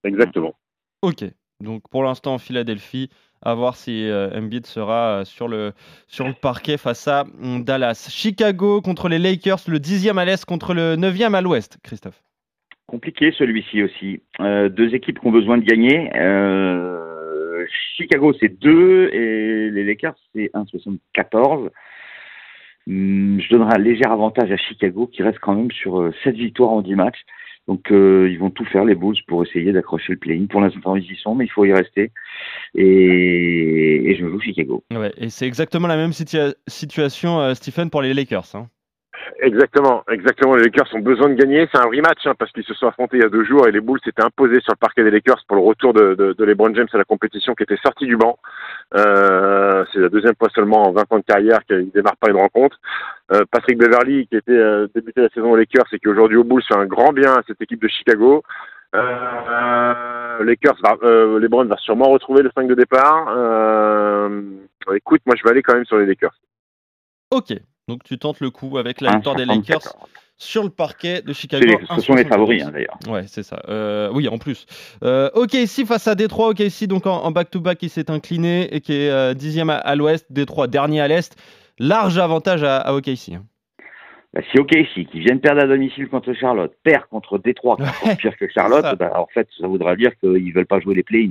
Exactement. 0.04 0.54
Ok, 1.02 1.24
donc 1.60 1.82
pour 1.90 2.02
l'instant, 2.04 2.36
Philadelphie, 2.38 3.08
à 3.42 3.54
voir 3.54 3.76
si 3.76 4.06
euh, 4.08 4.28
Embiid 4.38 4.66
sera 4.66 5.20
euh, 5.20 5.24
sur 5.24 5.48
le, 5.48 5.72
sur 6.06 6.26
le 6.26 6.34
parquet 6.34 6.76
face 6.76 7.08
à 7.08 7.24
hum, 7.42 7.64
Dallas. 7.64 8.08
Chicago 8.10 8.82
contre 8.82 9.08
les 9.08 9.18
Lakers, 9.18 9.60
le 9.68 9.78
10e 9.78 10.18
à 10.18 10.24
l'Est 10.26 10.44
contre 10.44 10.74
le 10.74 10.96
9e 10.96 11.34
à 11.34 11.40
l'Ouest, 11.40 11.78
Christophe. 11.82 12.22
Compliqué 12.86 13.32
celui-ci 13.38 13.82
aussi. 13.84 14.22
Euh, 14.40 14.68
deux 14.68 14.94
équipes 14.94 15.20
qui 15.20 15.26
ont 15.26 15.30
besoin 15.32 15.56
de 15.58 15.64
gagner. 15.64 16.10
Euh, 16.16 17.09
Chicago 17.96 18.32
c'est 18.40 18.60
2 18.60 19.10
et 19.12 19.70
les 19.70 19.84
Lakers 19.84 20.14
c'est 20.34 20.50
1,74. 20.54 21.70
Hum, 22.88 23.40
Je 23.40 23.48
donnerai 23.50 23.74
un 23.74 23.78
léger 23.78 24.04
avantage 24.06 24.50
à 24.50 24.56
Chicago 24.56 25.06
qui 25.06 25.22
reste 25.22 25.38
quand 25.40 25.54
même 25.54 25.70
sur 25.70 26.12
7 26.24 26.34
victoires 26.36 26.70
en 26.70 26.82
10 26.82 26.94
matchs. 26.94 27.20
Donc 27.68 27.92
euh, 27.92 28.28
ils 28.30 28.38
vont 28.38 28.50
tout 28.50 28.64
faire 28.64 28.84
les 28.84 28.94
Bulls 28.96 29.16
pour 29.28 29.44
essayer 29.44 29.70
d'accrocher 29.70 30.14
le 30.14 30.18
play-in. 30.18 30.46
Pour 30.46 30.60
l'instant 30.60 30.96
ils 30.96 31.04
y 31.12 31.16
sont 31.16 31.34
mais 31.34 31.44
il 31.44 31.50
faut 31.50 31.64
y 31.64 31.72
rester. 31.72 32.10
Et, 32.74 34.10
et 34.10 34.16
je 34.16 34.26
joue 34.26 34.40
Chicago. 34.40 34.82
Et 35.18 35.28
c'est 35.28 35.46
exactement 35.46 35.86
la 35.86 35.96
même 35.96 36.10
situa- 36.10 36.54
situation, 36.66 37.40
euh, 37.40 37.54
Stephen, 37.54 37.90
pour 37.90 38.02
les 38.02 38.14
Lakers. 38.14 38.54
hein. 38.54 38.66
Exactement, 39.38 40.02
exactement. 40.10 40.56
Les 40.56 40.64
Lakers 40.64 40.88
ont 40.94 41.00
besoin 41.00 41.28
de 41.28 41.34
gagner. 41.34 41.68
C'est 41.72 41.80
un 41.80 41.86
rematch 41.86 42.26
hein, 42.26 42.34
parce 42.38 42.50
qu'ils 42.52 42.64
se 42.64 42.74
sont 42.74 42.86
affrontés 42.86 43.18
il 43.18 43.22
y 43.22 43.26
a 43.26 43.28
deux 43.28 43.44
jours 43.44 43.66
et 43.66 43.72
les 43.72 43.80
Bulls 43.80 44.00
s'étaient 44.04 44.24
imposés 44.24 44.60
sur 44.60 44.72
le 44.72 44.78
parquet 44.78 45.04
des 45.04 45.10
Lakers 45.10 45.44
pour 45.46 45.56
le 45.56 45.62
retour 45.62 45.92
de, 45.92 46.14
de, 46.14 46.32
de 46.32 46.44
LeBron 46.44 46.74
James 46.74 46.88
à 46.92 46.98
la 46.98 47.04
compétition 47.04 47.54
qui 47.54 47.62
était 47.62 47.78
sorti 47.82 48.06
du 48.06 48.16
banc. 48.16 48.38
Euh, 48.96 49.84
c'est 49.92 50.00
la 50.00 50.08
deuxième 50.08 50.34
fois 50.36 50.48
seulement 50.54 50.88
en 50.88 50.92
20 50.92 51.12
ans 51.12 51.18
de 51.18 51.24
carrière 51.24 51.64
qu'il 51.64 51.90
démarre 51.90 52.16
pas 52.16 52.30
une 52.30 52.36
rencontre. 52.36 52.78
Euh, 53.32 53.44
Patrick 53.50 53.78
Beverly 53.78 54.26
qui 54.26 54.36
était 54.36 54.52
euh, 54.52 54.88
débuté 54.94 55.22
la 55.22 55.28
saison 55.28 55.52
aux 55.52 55.56
Lakers 55.56 55.86
et 55.92 55.98
qui 55.98 56.08
aujourd'hui 56.08 56.36
aux 56.36 56.44
Bulls 56.44 56.62
fait 56.62 56.76
un 56.76 56.86
grand 56.86 57.12
bien 57.12 57.34
à 57.34 57.42
cette 57.46 57.60
équipe 57.60 57.82
de 57.82 57.88
Chicago. 57.88 58.42
Euh, 58.94 60.44
Lakers, 60.44 60.76
euh, 61.02 61.38
LeBron 61.38 61.64
va 61.66 61.76
sûrement 61.76 62.10
retrouver 62.10 62.42
le 62.42 62.50
5 62.54 62.66
de 62.66 62.74
départ. 62.74 63.26
Euh, 63.28 64.42
écoute, 64.94 65.22
moi 65.26 65.36
je 65.36 65.44
vais 65.44 65.50
aller 65.50 65.62
quand 65.62 65.74
même 65.74 65.84
sur 65.84 65.98
les 65.98 66.06
Lakers. 66.06 66.34
Ok, 67.30 67.52
donc 67.90 68.04
tu 68.04 68.18
tentes 68.18 68.40
le 68.40 68.50
coup 68.50 68.78
avec 68.78 69.00
la 69.00 69.10
victoire 69.16 69.36
des 69.36 69.44
1,74. 69.44 69.48
Lakers 69.56 69.96
sur 70.36 70.62
le 70.62 70.70
parquet 70.70 71.20
de 71.20 71.32
Chicago. 71.34 71.66
les- 71.66 71.76
ce 71.96 72.00
sont 72.00 72.14
les 72.14 72.22
1,72. 72.24 72.28
favoris 72.28 72.62
hein, 72.62 72.70
d'ailleurs. 72.72 72.98
Ouais, 73.08 73.24
c'est 73.26 73.42
ça. 73.42 73.60
Euh, 73.68 74.08
oui, 74.14 74.26
en 74.28 74.38
plus. 74.38 74.64
Euh, 75.04 75.28
ok, 75.34 75.52
ici 75.54 75.84
face 75.84 76.08
à 76.08 76.14
Détroit. 76.14 76.48
Ok, 76.48 76.60
ici 76.60 76.86
donc 76.86 77.06
en 77.06 77.30
back-to-back, 77.30 77.82
il 77.82 77.90
s'est 77.90 78.10
incliné 78.10 78.74
et 78.74 78.80
qui 78.80 78.94
est 78.94 79.10
euh, 79.10 79.34
dixième 79.34 79.68
à, 79.70 79.76
à 79.76 79.94
l'ouest, 79.96 80.26
Détroit 80.30 80.66
dernier 80.66 81.00
à 81.02 81.08
l'est. 81.08 81.36
Large 81.78 82.18
avantage 82.18 82.62
à, 82.62 82.78
à 82.78 82.94
OKC. 82.94 83.34
hein. 83.34 83.44
Bah, 84.32 84.40
si 84.52 84.60
OKC, 84.60 85.06
qui 85.10 85.18
viennent 85.18 85.40
perdre 85.40 85.60
à 85.62 85.66
domicile 85.66 86.08
contre 86.08 86.32
Charlotte, 86.34 86.72
perd 86.84 87.04
contre 87.10 87.36
Détroit, 87.38 87.76
qui 88.00 88.08
est 88.08 88.16
pire 88.16 88.36
que 88.38 88.48
Charlotte, 88.48 88.86
bah, 88.96 89.12
en 89.16 89.26
fait, 89.26 89.48
ça 89.60 89.66
voudra 89.66 89.96
dire 89.96 90.12
qu'ils 90.20 90.52
veulent 90.54 90.66
pas 90.66 90.78
jouer 90.78 90.94
les 90.94 91.02
play-in. 91.02 91.30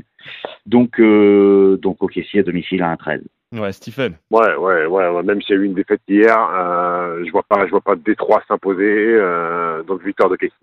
Donc, 0.66 1.00
euh, 1.00 1.78
donc 1.82 2.04
OKC 2.04 2.39
à 2.39 2.44
domicile 2.44 2.84
à 2.84 2.94
1-13. 2.96 3.22
Ouais, 3.51 3.72
Stephen. 3.72 4.15
Ouais, 4.29 4.56
ouais, 4.56 4.86
ouais, 4.86 5.08
ouais, 5.10 5.24
Même 5.24 5.41
s'il 5.41 5.56
y 5.56 5.60
a 5.60 5.62
eu 5.62 5.65
une 5.65 5.74
défaite 5.74 6.01
hier, 6.08 6.38
euh, 6.38 7.24
je 7.25 7.32
vois 7.32 7.44
pas, 7.44 7.65
je 7.65 7.72
vois 7.72 7.82
pas 7.82 7.96
Détroit 7.96 8.44
s'imposer. 8.48 8.84
Euh, 8.84 9.82
donc 9.84 10.03
victoire 10.03 10.29
de 10.29 10.36
Casey. 10.36 10.53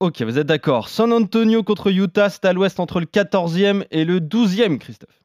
Ok, 0.00 0.22
vous 0.22 0.38
êtes 0.38 0.46
d'accord. 0.46 0.88
San 0.88 1.12
Antonio 1.12 1.62
contre 1.62 1.90
Utah, 1.90 2.30
c'est 2.30 2.46
à 2.46 2.52
l'ouest 2.54 2.80
entre 2.80 3.00
le 3.00 3.06
14e 3.06 3.84
et 3.90 4.04
le 4.04 4.20
12e, 4.20 4.78
Christophe. 4.78 5.20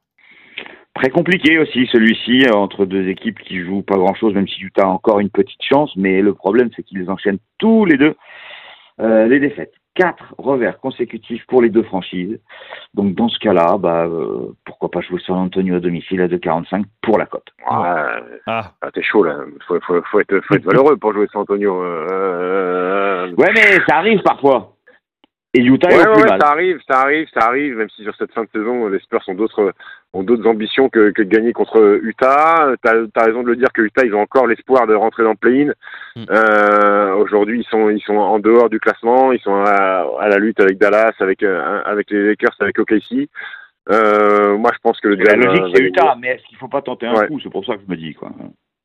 Très 0.95 1.09
compliqué 1.09 1.59
aussi 1.59 1.87
celui-ci 1.91 2.45
entre 2.51 2.85
deux 2.85 3.07
équipes 3.07 3.39
qui 3.39 3.63
jouent 3.63 3.81
pas 3.81 3.95
grand-chose, 3.95 4.33
même 4.33 4.47
si 4.47 4.61
Utah 4.61 4.83
a 4.83 4.87
encore 4.87 5.19
une 5.19 5.29
petite 5.29 5.61
chance. 5.63 5.95
Mais 5.95 6.21
le 6.21 6.33
problème, 6.33 6.69
c'est 6.75 6.83
qu'ils 6.83 7.09
enchaînent 7.09 7.39
tous 7.57 7.85
les 7.85 7.97
deux 7.97 8.15
euh, 8.99 9.27
les 9.27 9.39
défaites. 9.39 9.73
Quatre 9.95 10.33
revers 10.37 10.79
consécutifs 10.79 11.45
pour 11.47 11.61
les 11.61 11.69
deux 11.69 11.83
franchises. 11.83 12.39
Donc 12.93 13.15
dans 13.15 13.27
ce 13.29 13.37
cas-là, 13.39 13.77
bah, 13.77 14.05
euh, 14.05 14.53
pourquoi 14.65 14.89
pas 14.89 15.01
jouer 15.01 15.19
San 15.25 15.37
Antonio 15.37 15.75
à 15.75 15.79
domicile 15.79 16.21
à 16.21 16.27
2,45 16.27 16.83
pour 17.01 17.17
la 17.17 17.25
cote. 17.25 17.47
Ah, 17.67 18.17
Ah, 18.47 18.71
ah, 18.81 18.91
t'es 18.91 19.03
chaud 19.03 19.23
là. 19.23 19.37
Faut, 19.67 19.79
faut, 19.81 20.01
faut, 20.11 20.19
être, 20.19 20.39
faut 20.41 20.55
être 20.55 20.65
valeureux 20.65 20.97
pour 20.97 21.13
jouer 21.13 21.27
San 21.31 21.41
Antonio. 21.41 21.81
Euh, 21.83 23.31
Ouais, 23.37 23.51
mais 23.55 23.79
ça 23.87 23.97
arrive 23.97 24.21
parfois. 24.21 24.72
Et 25.55 25.61
Utah 25.61 25.87
Ouais, 25.89 25.93
est 25.93 25.97
au 25.97 25.99
ouais, 25.99 26.13
plus 26.13 26.21
ouais, 26.23 26.29
mal. 26.29 26.41
ça 26.41 26.49
arrive, 26.49 26.79
ça 26.87 26.99
arrive, 27.01 27.27
ça 27.33 27.47
arrive, 27.47 27.77
même 27.77 27.89
si 27.91 28.01
sur 28.03 28.15
cette 28.15 28.31
fin 28.33 28.43
de 28.43 28.49
saison, 28.51 28.87
les 28.87 28.97
Spurs 28.99 29.21
ont 29.27 29.35
d'autres 29.35 29.73
ont 30.13 30.23
d'autres 30.23 30.47
ambitions 30.47 30.89
que, 30.89 31.11
que 31.11 31.21
de 31.21 31.27
gagner 31.29 31.53
contre 31.53 31.99
Utah. 32.03 32.71
T'as 32.81 32.93
as 33.15 33.23
raison 33.23 33.43
de 33.43 33.49
le 33.49 33.55
dire 33.55 33.71
que 33.73 33.81
Utah, 33.83 34.03
ils 34.05 34.13
ont 34.15 34.21
encore 34.21 34.47
l'espoir 34.47 34.87
de 34.87 34.95
rentrer 34.95 35.23
dans 35.23 35.31
le 35.31 35.35
play-in. 35.35 35.71
Mm. 36.15 36.25
Euh, 36.31 37.13
Aujourd'hui, 37.15 37.59
ils 37.61 37.69
sont 37.69 37.89
ils 37.89 38.01
sont 38.01 38.15
en 38.17 38.39
dehors 38.39 38.69
du 38.69 38.79
classement, 38.79 39.31
ils 39.31 39.39
sont 39.41 39.55
à, 39.63 40.07
à 40.19 40.27
la 40.27 40.37
lutte 40.37 40.59
avec 40.59 40.77
Dallas, 40.79 41.13
avec 41.19 41.43
euh, 41.43 41.81
avec 41.85 42.09
les 42.09 42.29
Lakers, 42.29 42.55
avec 42.59 42.79
OKC. 42.79 43.29
Euh, 43.91 44.57
moi, 44.57 44.71
je 44.73 44.79
pense 44.81 44.99
que 45.01 45.09
le 45.09 45.15
La 45.17 45.35
logique, 45.35 45.75
c'est. 45.75 45.83
Utah, 45.83 46.15
mais 46.19 46.29
est-ce 46.29 46.43
qu'il 46.45 46.57
faut 46.57 46.67
pas 46.69 46.81
tenter 46.81 47.05
un 47.05 47.13
Ouais. 47.13 47.27
coup? 47.27 47.39
C'est 47.43 47.49
pour 47.51 47.65
ça 47.65 47.75
que 47.75 47.81
je 47.85 47.91
me 47.91 47.97
dis, 47.97 48.13
quoi. 48.15 48.31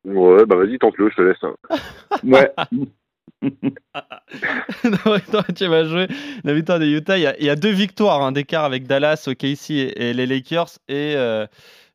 Ouais, 0.05 0.45
bah 0.47 0.57
vas-y, 0.57 0.79
tente-le, 0.79 1.09
je 1.11 1.15
te 1.17 1.23
laisse. 1.23 1.43
hein. 1.45 1.55
Ouais. 2.25 2.51
non, 3.43 3.51
tu 5.55 5.67
vas 5.67 5.85
jouer 5.85 6.09
la 6.45 6.55
victoire 6.55 6.79
de 6.79 6.87
Utah. 6.87 7.19
Il 7.19 7.45
y 7.45 7.51
a, 7.51 7.57
deux 7.57 7.71
victoires 7.71 8.23
hein, 8.23 8.33
d'écart 8.33 8.65
avec 8.65 8.87
Dallas, 8.87 9.29
OKC 9.29 9.71
et, 9.71 10.11
et 10.11 10.13
les 10.13 10.27
Lakers. 10.27 10.71
Et 10.89 11.15
euh, 11.17 11.47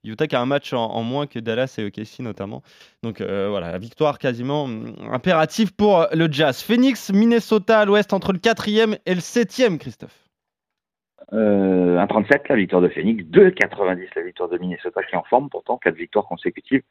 Utah 0.05 0.27
qui 0.27 0.35
a 0.35 0.41
un 0.41 0.45
match 0.45 0.73
en, 0.73 1.01
moins 1.03 1.27
que 1.27 1.39
Dallas 1.39 1.75
et 1.77 1.85
OKC 1.85 2.19
notamment. 2.19 2.61
Donc 3.03 3.21
euh, 3.21 3.47
voilà, 3.49 3.77
victoire 3.77 4.19
quasiment 4.19 4.63
hum, 4.63 4.95
impérative 5.11 5.73
pour 5.73 6.07
le 6.11 6.31
Jazz. 6.31 6.61
Phoenix, 6.61 7.11
Minnesota 7.11 7.79
à 7.79 7.85
l'ouest 7.85 8.13
entre 8.13 8.33
le 8.33 8.39
4e 8.39 8.97
et 9.05 9.15
le 9.15 9.21
7e, 9.21 9.77
Christophe. 9.77 10.22
Euh, 11.31 11.97
1,37 11.99 12.41
la 12.49 12.55
victoire 12.55 12.81
de 12.81 12.89
Phoenix, 12.89 13.23
2,90 13.25 14.07
la 14.15 14.21
victoire 14.23 14.49
de 14.49 14.57
Minnesota 14.57 15.01
qui 15.03 15.15
est 15.15 15.17
en 15.17 15.23
forme 15.23 15.49
pourtant, 15.49 15.77
quatre 15.77 15.95
victoires 15.95 16.25
consécutives. 16.25 16.81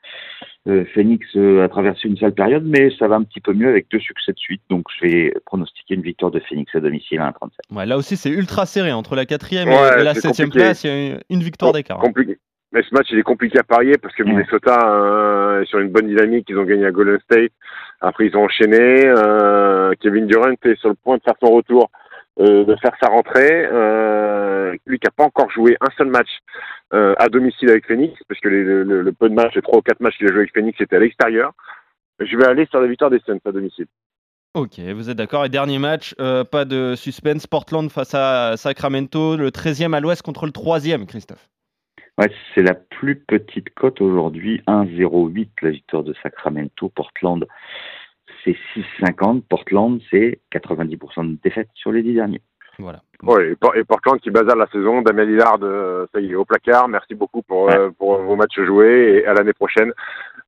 Euh, 0.69 0.85
Phoenix 0.95 1.27
euh, 1.37 1.65
a 1.65 1.69
traversé 1.69 2.09
une 2.09 2.17
sale 2.17 2.33
période, 2.33 2.65
mais 2.65 2.91
ça 2.99 3.09
va 3.09 3.17
un 3.17 3.23
petit 3.25 3.41
peu 3.41 3.53
mieux 3.53 3.69
avec 3.69 3.89
deux 3.91 3.99
succès 4.01 4.33
de 4.33 4.39
suite, 4.39 4.63
donc 4.71 4.85
je 4.99 5.07
vais 5.07 5.35
pronostiquer 5.45 5.95
une 5.95 6.03
victoire 6.03 6.31
de 6.31 6.41
Phoenix 6.41 6.75
à 6.75 6.81
domicile 6.81 7.21
à 7.21 7.31
1,37. 7.31 7.77
Ouais, 7.77 7.87
là 7.87 7.97
aussi, 7.97 8.17
c'est 8.17 8.31
ultra 8.31 8.65
serré 8.67 8.93
entre 8.93 9.15
la 9.17 9.25
4e 9.25 9.67
Ouais, 9.69 10.01
et 10.01 10.05
la 10.05 10.15
c'est 10.15 10.29
7e 10.29 10.45
compliqué. 10.45 10.59
place. 10.59 10.85
Il 10.85 10.91
y 10.91 11.13
a 11.13 11.19
une, 11.29 11.41
victoire 11.43 11.73
d'écart. 11.73 11.99
hein. 11.99 12.03
Compliqué. 12.07 12.39
Mais 12.73 12.83
ce 12.89 12.95
match, 12.95 13.09
il 13.11 13.19
est 13.19 13.23
compliqué 13.23 13.59
à 13.59 13.65
parier 13.65 13.99
parce 14.01 14.15
que 14.15 14.23
Ouais. 14.23 14.31
Minnesota 14.31 14.79
euh, 14.91 15.61
est 15.61 15.67
sur 15.67 15.79
une 15.79 15.91
bonne 15.91 16.07
dynamique. 16.07 16.47
Ils 16.49 16.57
ont 16.59 16.65
gagné 16.65 16.87
à 16.87 16.91
Golden 16.91 17.19
State. 17.21 17.53
Après, 18.01 18.27
ils 18.27 18.35
ont 18.37 18.45
enchaîné. 18.45 19.05
Euh, 19.05 19.93
Kevin 20.01 20.27
Durant 20.27 20.49
est 20.51 20.77
sur 20.81 20.89
le 20.89 20.95
point 20.95 21.19
de 21.19 21.23
faire 21.23 21.35
son 21.43 21.53
retour, 21.53 21.91
euh, 22.41 22.65
de 22.65 22.77
faire 22.77 22.93
sa 23.01 23.09
rentrée. 23.09 23.67
Euh, 23.71 24.75
lui 24.87 24.99
qui 24.99 25.07
n'a 25.07 25.11
pas 25.11 25.25
encore 25.25 25.51
joué 25.51 25.77
un 25.81 25.91
seul 25.97 26.09
match 26.09 26.29
euh, 26.95 27.15
à 27.19 27.29
domicile 27.29 27.71
avec 27.71 27.87
Phoenix, 27.87 28.19
parce 28.29 28.41
que 28.41 28.49
les- 28.49 28.65
le, 28.85 29.13
peu 29.13 29.29
de 29.29 29.35
matchs, 29.35 29.55
les 29.55 29.63
trois 29.63 29.79
ou 29.79 29.83
quatre 29.83 30.01
matchs 30.01 30.17
qu'il 30.19 30.27
a 30.29 30.31
joué 30.33 30.41
avec 30.41 30.55
Phoenix, 30.55 30.77
c'était 30.79 30.97
à 30.97 31.01
l'extérieur. 31.01 31.53
Je 32.21 32.37
vais 32.37 32.47
aller 32.47 32.67
sur 32.67 32.81
la 32.81 32.87
victoire 32.87 33.11
des 33.11 33.21
Suns 33.27 33.39
à 33.45 33.53
domicile. 33.53 33.87
Ok, 34.55 34.79
vous 34.79 35.09
êtes 35.09 35.17
d'accord. 35.17 35.47
Et 35.47 35.49
dernier 35.49 35.79
match, 35.79 36.15
euh, 36.21 36.45
pas 36.45 36.67
de 36.67 36.95
suspense. 36.95 37.47
Portland 37.47 37.91
face 37.91 38.15
à 38.15 38.57
Sacramento, 38.59 39.37
le 39.37 39.51
13e 39.51 39.95
à 39.95 40.01
l'ouest 40.01 40.21
contre 40.23 40.45
le 40.45 40.53
3e, 40.53 41.07
Christophe. 41.07 41.49
Ouais, 42.19 42.31
c'est 42.55 42.63
la 42.63 42.75
plus 42.75 43.17
petite 43.17 43.73
cote 43.75 44.03
aujourd'hui, 44.03 44.63
1,08 44.67 45.49
la 45.63 45.71
victoire 45.71 46.03
de 46.03 46.15
Sacramento. 46.23 46.91
Portland, 46.91 47.47
c'est 48.45 48.57
6,50. 48.75 49.43
Portland, 49.49 50.01
c'est 50.11 50.41
90% 50.53 51.33
de 51.33 51.39
défaite 51.43 51.69
sur 51.75 51.93
les 51.93 52.03
dix 52.03 52.15
derniers. 52.15 52.41
Voilà. 52.79 53.03
Ouais, 53.23 53.51
et, 53.53 53.55
Por- 53.57 53.77
et 53.77 53.85
Portland 53.85 54.19
qui 54.21 54.31
bazar 54.31 54.57
la 54.57 54.67
saison. 54.69 55.03
Damien 55.03 55.25
Lillard, 55.25 55.59
euh, 55.63 56.07
ça 56.13 56.21
y 56.21 56.33
est, 56.33 56.35
au 56.35 56.45
placard. 56.45 56.89
Merci 56.89 57.15
beaucoup 57.15 57.43
pour, 57.43 57.71
euh, 57.71 57.91
pour 57.97 58.17
vos 58.23 58.35
matchs 58.35 58.61
joués 58.61 59.19
et 59.23 59.27
à 59.27 59.35
l'année 59.35 59.53
prochaine. 59.53 59.93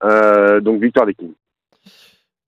Euh, 0.02 0.60
donc, 0.60 0.80
victoire 0.82 1.06
des 1.06 1.14
Kings. 1.14 1.34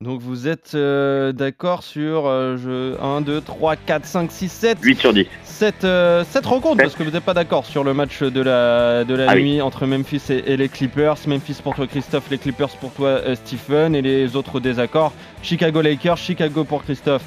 Donc 0.03 0.21
vous 0.21 0.47
êtes 0.47 0.73
euh, 0.75 1.31
d'accord 1.31 1.81
sur 1.81 2.27
euh, 2.27 2.55
je... 2.55 3.01
1, 3.01 3.21
2, 3.21 3.41
3, 3.41 3.75
4, 3.77 4.05
5, 4.05 4.31
6, 4.31 4.47
7 4.51 4.77
8 4.83 4.99
sur 4.99 5.11
10. 5.11 5.25
7, 5.43 5.83
euh, 5.85 6.23
sept 6.23 6.45
rencontres 6.45 6.75
Sept. 6.77 6.83
parce 6.85 6.95
que 6.95 7.01
vous 7.01 7.09
n'êtes 7.09 7.23
pas 7.23 7.33
d'accord 7.33 7.65
sur 7.65 7.83
le 7.83 7.95
match 7.95 8.21
de 8.21 8.41
la, 8.41 9.03
de 9.05 9.15
la 9.15 9.25
Ah 9.27 9.33
oui. 9.33 9.41
nuit 9.53 9.61
entre 9.61 9.87
Memphis 9.87 10.21
et, 10.29 10.53
et 10.53 10.55
les 10.57 10.69
Clippers. 10.69 11.15
Memphis 11.25 11.57
pour 11.63 11.73
toi 11.73 11.87
Christophe, 11.87 12.29
les 12.29 12.37
Clippers 12.37 12.69
pour 12.79 12.91
toi 12.93 13.07
euh, 13.07 13.33
Stephen 13.33 13.95
et 13.95 14.03
les 14.03 14.35
autres 14.35 14.59
désaccords. 14.59 15.13
Chicago 15.41 15.81
Lakers, 15.81 16.17
Chicago 16.17 16.63
pour 16.63 16.83
Christophe, 16.83 17.23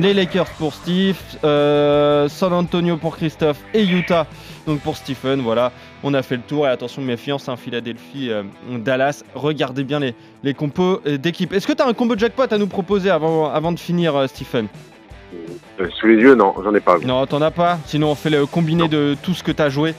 les 0.00 0.14
Lakers 0.14 0.50
pour 0.58 0.74
Steve, 0.74 1.16
euh, 1.44 2.28
San 2.28 2.52
Antonio 2.52 2.96
pour 2.96 3.16
Christophe 3.16 3.58
et 3.72 3.84
Utah 3.84 4.26
donc 4.66 4.80
pour 4.80 4.96
Stephen. 4.96 5.40
Voilà, 5.40 5.72
on 6.02 6.14
a 6.14 6.22
fait 6.22 6.36
le 6.36 6.42
tour 6.42 6.66
et 6.66 6.70
attention 6.70 7.02
méfiance, 7.02 7.48
hein, 7.48 7.56
Philadelphie, 7.56 8.30
euh, 8.30 8.42
Dallas. 8.78 9.22
Regardez 9.34 9.84
bien 9.84 10.00
les, 10.00 10.14
les 10.42 10.54
compos 10.54 11.00
euh, 11.06 11.18
d'équipe. 11.18 11.52
Est-ce 11.52 11.66
que 11.66 11.72
tu 11.72 11.82
as 11.82 11.86
un 11.86 11.92
combo 11.92 12.16
jackpot 12.16 12.46
à 12.50 12.58
nous 12.58 12.66
proposer 12.66 13.10
avant, 13.10 13.72
de 13.72 13.78
finir 13.78 14.28
Stephen? 14.28 14.68
Euh, 15.80 15.88
sous 15.98 16.06
les 16.06 16.16
yeux, 16.16 16.34
non, 16.34 16.54
j'en 16.62 16.74
ai 16.74 16.80
pas. 16.80 16.98
non, 16.98 17.26
t'en 17.26 17.42
as 17.42 17.50
pas. 17.50 17.78
Sinon, 17.86 18.10
on 18.10 18.14
fait 18.14 18.30
le 18.30 18.46
combiné 18.46 18.88
de 18.88 19.16
tout 19.22 19.34
ce 19.34 19.42
que 19.42 19.52
t'as 19.52 19.68
joué 19.68 19.94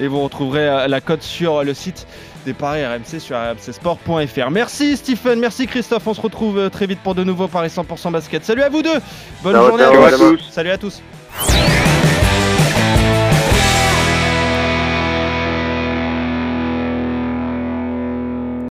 et 0.00 0.08
vous 0.08 0.20
retrouverez 0.22 0.68
euh, 0.68 0.88
la 0.88 1.00
cote 1.00 1.22
sur 1.22 1.62
le 1.62 1.74
site 1.74 2.06
des 2.46 2.54
paris 2.54 2.84
RMC 2.84 3.20
sur 3.20 3.36
rmcsport.fr. 3.36 4.50
Merci 4.50 4.96
Stephen, 4.96 5.38
merci 5.38 5.66
Christophe. 5.66 6.06
On 6.06 6.14
se 6.14 6.20
retrouve 6.20 6.58
euh, 6.58 6.68
très 6.70 6.86
vite 6.86 7.00
pour 7.00 7.14
de 7.14 7.22
nouveaux 7.22 7.48
paris 7.48 7.68
100% 7.68 8.10
basket. 8.10 8.44
Salut 8.44 8.62
à 8.62 8.68
vous 8.70 8.82
deux. 8.82 8.98
Bonne 9.42 9.56
journée 9.56 9.84
à 9.84 10.10
tous. 10.12 10.40
Salut 10.50 10.70
à 10.70 10.78
tous. 10.78 11.02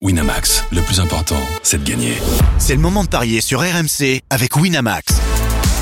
Winamax, 0.03 0.65
le 0.71 0.83
plus 0.83 1.01
important, 1.01 1.41
c'est 1.63 1.83
de 1.83 1.89
gagner. 1.89 2.15
C'est 2.59 2.75
le 2.75 2.81
moment 2.81 3.03
de 3.03 3.09
parier 3.09 3.41
sur 3.41 3.61
RMC 3.61 4.21
avec 4.31 4.55
Winamax. 4.57 5.21